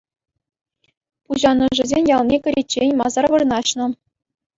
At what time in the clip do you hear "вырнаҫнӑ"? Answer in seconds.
3.35-3.87